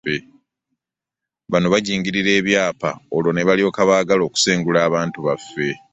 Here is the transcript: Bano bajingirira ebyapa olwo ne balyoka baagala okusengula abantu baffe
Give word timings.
Bano 1.51 1.67
bajingirira 1.73 2.31
ebyapa 2.39 2.89
olwo 3.15 3.29
ne 3.33 3.43
balyoka 3.47 3.81
baagala 3.89 4.21
okusengula 4.25 4.79
abantu 4.87 5.17
baffe 5.27 5.69